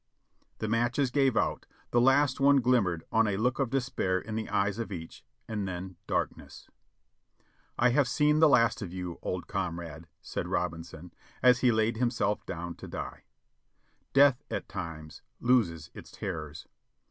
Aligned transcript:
The 0.57 0.67
matches 0.67 1.11
gave 1.11 1.37
out, 1.37 1.67
the 1.91 2.01
last 2.01 2.39
one 2.39 2.55
glimmered 2.59 3.03
on 3.11 3.27
a 3.27 3.37
look 3.37 3.59
of 3.59 3.69
despair 3.69 4.17
in 4.19 4.33
the 4.33 4.49
eyes 4.49 4.79
of 4.79 4.91
each, 4.91 5.23
and 5.47 5.67
then 5.67 5.95
darkness! 6.07 6.67
"I 7.77 7.89
have 7.89 8.07
seen 8.07 8.39
the 8.39 8.49
last 8.49 8.81
of 8.81 8.91
you, 8.91 9.19
old 9.21 9.45
comrade," 9.45 10.07
said 10.19 10.47
Robinson, 10.47 11.13
as 11.43 11.59
he 11.59 11.71
laid 11.71 11.97
himself 11.97 12.43
down 12.47 12.73
to 12.77 12.87
die. 12.87 13.25
Death, 14.11 14.43
at 14.49 14.67
times, 14.67 15.21
loses 15.39 15.91
its 15.93 16.09
terrors. 16.09 16.65